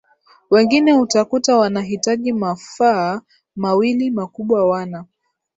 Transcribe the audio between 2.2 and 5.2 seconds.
mafaa mawili makubwa wana